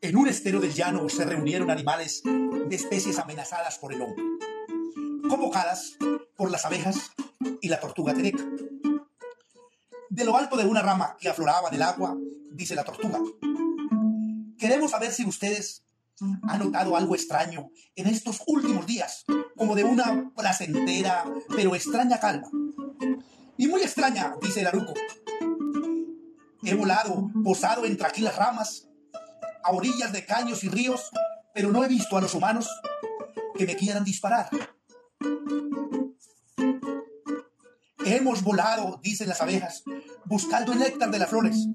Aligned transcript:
En 0.00 0.16
un 0.16 0.28
estero 0.28 0.60
del 0.60 0.72
llano 0.72 1.08
se 1.08 1.24
reunieron 1.24 1.70
animales 1.72 2.22
de 2.22 2.76
especies 2.76 3.18
amenazadas 3.18 3.78
por 3.78 3.92
el 3.92 4.00
hombre, 4.00 4.22
convocadas 5.28 5.96
por 6.36 6.52
las 6.52 6.64
abejas 6.64 7.10
y 7.60 7.68
la 7.68 7.80
tortuga 7.80 8.14
tereca. 8.14 8.44
De 10.08 10.24
lo 10.24 10.36
alto 10.36 10.56
de 10.56 10.66
una 10.66 10.82
rama 10.82 11.16
que 11.18 11.28
afloraba 11.28 11.68
del 11.70 11.82
agua, 11.82 12.16
dice 12.52 12.76
la 12.76 12.84
tortuga, 12.84 13.18
queremos 14.56 14.92
saber 14.92 15.10
si 15.10 15.26
ustedes 15.26 15.82
han 16.42 16.60
notado 16.60 16.96
algo 16.96 17.16
extraño 17.16 17.70
en 17.96 18.06
estos 18.06 18.44
últimos 18.46 18.86
días, 18.86 19.24
como 19.56 19.74
de 19.74 19.82
una 19.82 20.30
placentera 20.36 21.24
pero 21.48 21.74
extraña 21.74 22.20
calma. 22.20 22.48
Y 23.56 23.66
muy 23.66 23.82
extraña, 23.82 24.36
dice 24.40 24.60
el 24.60 24.68
aruco. 24.68 24.94
He 26.62 26.74
volado, 26.74 27.32
posado 27.42 27.84
en 27.84 27.96
tranquilas 27.96 28.36
ramas, 28.36 28.87
a 29.68 29.70
orillas 29.70 30.12
de 30.12 30.24
caños 30.24 30.64
y 30.64 30.70
ríos, 30.70 31.10
pero 31.54 31.70
no 31.70 31.84
he 31.84 31.88
visto 31.88 32.16
a 32.16 32.22
los 32.22 32.34
humanos 32.34 32.66
que 33.54 33.66
me 33.66 33.76
quieran 33.76 34.02
disparar. 34.02 34.48
Hemos 38.06 38.42
volado, 38.42 38.98
dicen 39.02 39.28
las 39.28 39.42
abejas, 39.42 39.82
buscando 40.24 40.72
el 40.72 40.78
néctar 40.78 41.10
de 41.10 41.18
las 41.18 41.28
flores. 41.28 41.66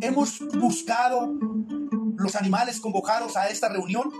Hemos 0.00 0.40
buscado 0.58 1.34
los 2.18 2.34
animales 2.34 2.80
convocados 2.80 3.36
a 3.36 3.48
esta 3.48 3.68
reunión 3.68 4.10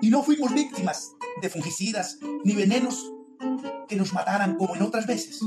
y 0.00 0.10
no 0.10 0.22
fuimos 0.22 0.54
víctimas 0.54 1.10
de 1.42 1.50
fungicidas 1.50 2.18
ni 2.44 2.54
venenos 2.54 3.12
que 3.88 3.96
nos 3.96 4.12
mataran 4.12 4.56
como 4.56 4.76
en 4.76 4.82
otras 4.82 5.08
veces. 5.08 5.40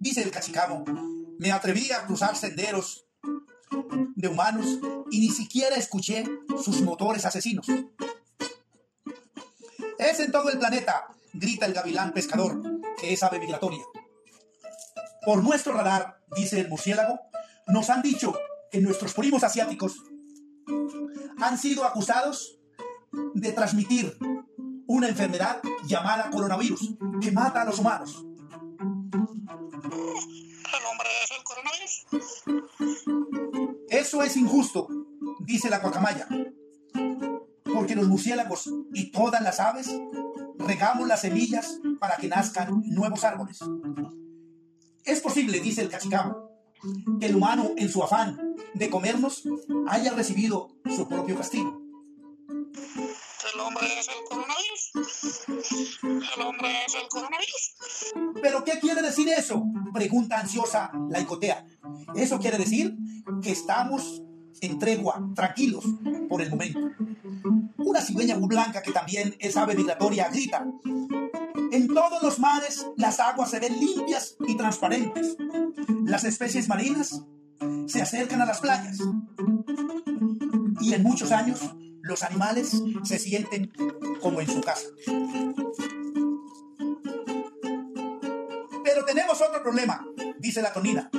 Dice 0.00 0.22
el 0.22 0.30
cachicamo, 0.30 0.84
me 1.38 1.52
atreví 1.52 1.92
a 1.92 2.06
cruzar 2.06 2.34
senderos 2.34 3.03
de 4.14 4.28
humanos 4.28 4.78
y 5.10 5.20
ni 5.20 5.30
siquiera 5.30 5.76
escuché 5.76 6.24
sus 6.62 6.80
motores 6.82 7.24
asesinos. 7.24 7.66
Es 9.98 10.20
en 10.20 10.32
todo 10.32 10.50
el 10.50 10.58
planeta, 10.58 11.06
grita 11.32 11.66
el 11.66 11.72
gavilán 11.72 12.12
pescador, 12.12 12.60
que 12.98 13.12
es 13.12 13.22
ave 13.22 13.38
migratoria. 13.38 13.82
Por 15.24 15.42
nuestro 15.42 15.72
radar, 15.72 16.20
dice 16.36 16.60
el 16.60 16.68
murciélago, 16.68 17.20
nos 17.66 17.88
han 17.90 18.02
dicho 18.02 18.34
que 18.70 18.80
nuestros 18.80 19.14
primos 19.14 19.42
asiáticos 19.44 19.96
han 21.38 21.58
sido 21.58 21.84
acusados 21.84 22.58
de 23.34 23.52
transmitir 23.52 24.18
una 24.86 25.08
enfermedad 25.08 25.60
llamada 25.86 26.30
coronavirus 26.30 26.96
que 27.20 27.32
mata 27.32 27.62
a 27.62 27.64
los 27.64 27.78
humanos. 27.78 28.24
Eso 33.88 34.22
es 34.22 34.36
injusto, 34.36 34.88
dice 35.40 35.70
la 35.70 35.78
guacamaya, 35.78 36.28
porque 37.64 37.94
los 37.94 38.08
murciélagos 38.08 38.70
y 38.92 39.10
todas 39.10 39.42
las 39.42 39.60
aves 39.60 39.88
regamos 40.58 41.06
las 41.06 41.20
semillas 41.20 41.78
para 42.00 42.16
que 42.16 42.28
nazcan 42.28 42.82
nuevos 42.86 43.24
árboles. 43.24 43.58
Es 45.04 45.20
posible, 45.20 45.60
dice 45.60 45.82
el 45.82 45.90
cachicamo, 45.90 46.50
que 47.20 47.26
el 47.26 47.36
humano, 47.36 47.72
en 47.76 47.88
su 47.88 48.02
afán 48.02 48.38
de 48.74 48.90
comernos, 48.90 49.44
haya 49.88 50.12
recibido 50.12 50.68
su 50.94 51.08
propio 51.08 51.36
castigo. 51.36 51.80
¿El 53.54 53.60
hombre 53.60 53.86
es 53.98 54.08
el? 54.08 54.43
¿El 54.94 56.42
hombre 56.42 56.68
es 56.86 56.94
el 56.94 57.08
coronavirus? 57.08 57.74
¿Pero 58.40 58.62
qué 58.64 58.78
quiere 58.78 59.02
decir 59.02 59.28
eso? 59.28 59.64
Pregunta 59.92 60.38
ansiosa 60.38 60.92
la 61.10 61.20
icotea. 61.20 61.66
Eso 62.14 62.38
quiere 62.38 62.58
decir 62.58 62.96
que 63.42 63.50
estamos 63.50 64.22
en 64.60 64.78
tregua, 64.78 65.20
tranquilos 65.34 65.84
por 66.28 66.42
el 66.42 66.50
momento. 66.50 66.78
Una 67.78 68.00
cigüeña 68.00 68.36
blanca 68.36 68.82
que 68.82 68.92
también 68.92 69.34
es 69.40 69.56
ave 69.56 69.74
migratoria 69.74 70.28
grita. 70.28 70.64
En 71.72 71.88
todos 71.88 72.22
los 72.22 72.38
mares 72.38 72.86
las 72.96 73.18
aguas 73.18 73.50
se 73.50 73.58
ven 73.58 73.78
limpias 73.80 74.36
y 74.46 74.56
transparentes. 74.56 75.36
Las 76.04 76.22
especies 76.22 76.68
marinas 76.68 77.20
se 77.88 78.00
acercan 78.00 78.40
a 78.40 78.46
las 78.46 78.60
playas. 78.60 78.98
Y 80.80 80.94
en 80.94 81.02
muchos 81.02 81.32
años 81.32 81.60
los 82.04 82.22
animales 82.22 82.70
se 83.02 83.18
sienten 83.18 83.72
como 84.20 84.40
en 84.42 84.46
su 84.46 84.60
casa. 84.60 84.86
Pero 88.84 89.04
tenemos 89.06 89.40
otro 89.40 89.62
problema, 89.62 90.06
dice 90.38 90.60
la 90.60 90.74
tonina. 90.74 91.10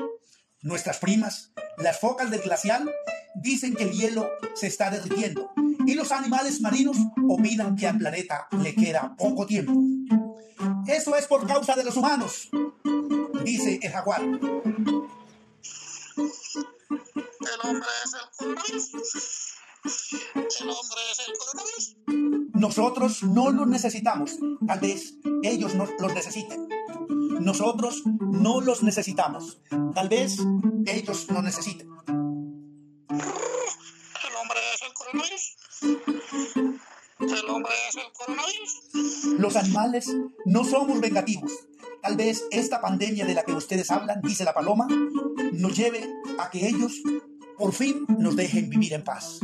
Nuestras 0.61 0.99
primas, 0.99 1.51
las 1.79 1.99
focas 1.99 2.29
del 2.29 2.41
glacial, 2.41 2.87
dicen 3.33 3.73
que 3.73 3.85
el 3.85 3.93
hielo 3.93 4.29
se 4.53 4.67
está 4.67 4.91
derritiendo 4.91 5.51
y 5.87 5.95
los 5.95 6.11
animales 6.11 6.61
marinos 6.61 6.97
opinan 7.27 7.75
que 7.75 7.87
al 7.87 7.97
planeta 7.97 8.47
le 8.61 8.75
queda 8.75 9.15
poco 9.17 9.47
tiempo. 9.47 9.73
Eso 10.87 11.15
es 11.15 11.25
por 11.25 11.47
causa 11.47 11.75
de 11.75 11.83
los 11.83 11.97
humanos, 11.97 12.49
dice 13.43 13.79
el 13.81 13.91
jaguar. 13.91 14.21
¿El 14.21 14.39
hombre 17.63 17.89
es 18.03 18.13
el 18.13 18.29
coronavirus? 18.37 19.54
¿El 19.85 20.69
hombre 20.69 21.01
es 21.11 21.19
el 21.27 21.37
coronavirus? 21.37 21.95
Nosotros 22.55 23.21
no 23.21 23.51
los 23.51 23.67
necesitamos, 23.67 24.31
tal 24.65 24.79
vez 24.79 25.13
ellos 25.43 25.75
no 25.75 25.85
los 25.99 26.11
necesiten. 26.11 26.67
Nosotros 27.39 28.01
no 28.05 28.61
los 28.61 28.81
necesitamos, 28.81 29.61
tal 29.93 30.09
vez 30.09 30.39
ellos 30.87 31.29
nos 31.29 31.43
necesiten. 31.43 31.87
¿El 33.09 34.35
hombre 34.41 34.59
es 34.73 34.81
el 34.81 34.93
coronavirus? 34.93 35.55
¿El 37.19 37.49
hombre 37.51 37.73
es 37.87 37.95
el 37.95 38.11
coronavirus? 38.11 39.39
Los 39.39 39.55
animales 39.55 40.15
no 40.45 40.63
somos 40.63 40.99
vengativos. 40.99 41.51
Tal 42.01 42.17
vez 42.17 42.43
esta 42.49 42.81
pandemia 42.81 43.25
de 43.25 43.35
la 43.35 43.43
que 43.43 43.53
ustedes 43.53 43.91
hablan, 43.91 44.21
dice 44.23 44.45
la 44.45 44.53
paloma, 44.55 44.87
nos 45.53 45.75
lleve 45.77 46.09
a 46.39 46.49
que 46.49 46.67
ellos 46.67 47.03
por 47.57 47.73
fin 47.73 48.05
nos 48.19 48.35
dejen 48.35 48.69
vivir 48.69 48.93
en 48.93 49.03
paz. 49.03 49.39